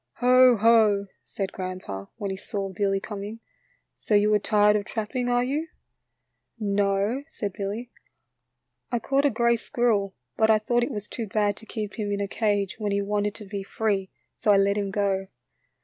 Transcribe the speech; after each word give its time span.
"Ho, 0.21 0.57
ho," 0.57 1.05
said 1.23 1.51
grandpa, 1.53 2.05
when 2.17 2.31
he 2.31 2.35
saw 2.35 2.69
Billy 2.69 2.99
coming;" 2.99 3.39
so 3.99 4.15
you 4.15 4.33
are 4.33 4.39
tired 4.39 4.75
of 4.75 4.85
trapping, 4.85 5.29
are 5.29 5.43
you?" 5.43 5.67
BILLY 6.57 6.71
WILSON'S 6.71 6.77
BOX 6.79 6.99
TRAP. 7.01 7.21
79 7.23 7.23
"No," 7.23 7.23
said 7.29 7.53
Billy;" 7.53 7.91
I 8.93 8.97
caught 8.97 9.25
a 9.25 9.29
gray 9.29 9.55
squirrel, 9.55 10.15
but 10.37 10.49
I 10.49 10.57
thought 10.57 10.83
it 10.83 10.89
was 10.89 11.07
too 11.07 11.27
bad 11.27 11.55
to 11.57 11.67
keep 11.67 11.99
him 11.99 12.11
in 12.11 12.19
a 12.19 12.27
cage 12.27 12.77
when 12.79 12.91
he 12.91 13.03
wanted 13.03 13.35
to 13.35 13.45
be 13.45 13.61
free, 13.61 14.09
so 14.43 14.49
I 14.51 14.57
let 14.57 14.75
him 14.79 14.89
go." 14.89 15.27